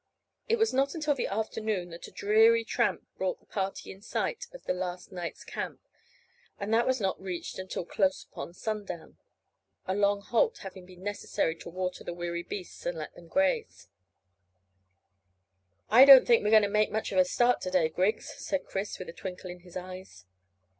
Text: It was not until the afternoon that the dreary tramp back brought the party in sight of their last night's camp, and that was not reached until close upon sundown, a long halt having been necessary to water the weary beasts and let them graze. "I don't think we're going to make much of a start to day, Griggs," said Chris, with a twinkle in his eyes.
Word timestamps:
It 0.49 0.55
was 0.55 0.73
not 0.73 0.95
until 0.95 1.13
the 1.13 1.27
afternoon 1.27 1.91
that 1.91 2.01
the 2.01 2.09
dreary 2.09 2.63
tramp 2.63 3.01
back 3.01 3.17
brought 3.19 3.39
the 3.39 3.45
party 3.45 3.91
in 3.91 4.01
sight 4.01 4.47
of 4.51 4.63
their 4.63 4.73
last 4.75 5.11
night's 5.11 5.43
camp, 5.43 5.79
and 6.59 6.73
that 6.73 6.87
was 6.87 6.99
not 6.99 7.21
reached 7.21 7.59
until 7.59 7.85
close 7.85 8.23
upon 8.23 8.55
sundown, 8.55 9.19
a 9.85 9.93
long 9.93 10.21
halt 10.21 10.57
having 10.65 10.87
been 10.87 11.03
necessary 11.03 11.55
to 11.57 11.69
water 11.69 12.03
the 12.03 12.15
weary 12.15 12.41
beasts 12.41 12.83
and 12.87 12.97
let 12.97 13.13
them 13.13 13.27
graze. 13.27 13.89
"I 15.91 16.03
don't 16.05 16.25
think 16.25 16.43
we're 16.43 16.49
going 16.49 16.63
to 16.63 16.67
make 16.67 16.89
much 16.91 17.11
of 17.11 17.19
a 17.19 17.23
start 17.25 17.61
to 17.61 17.69
day, 17.69 17.87
Griggs," 17.87 18.33
said 18.37 18.65
Chris, 18.65 18.97
with 18.97 19.07
a 19.07 19.13
twinkle 19.13 19.51
in 19.51 19.59
his 19.59 19.77
eyes. 19.77 20.25